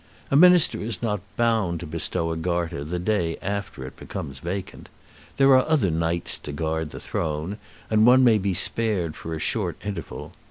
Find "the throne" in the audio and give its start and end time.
6.89-7.59